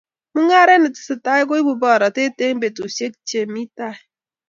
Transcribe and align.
Mungaret 0.33 0.79
ne 0.81 0.89
tesetai 0.95 1.41
koibu 1.49 1.73
boratet 1.81 2.37
eng 2.45 2.59
betusiek 2.61 3.13
che 3.27 3.39
mi 3.53 3.63
tai 3.77 3.97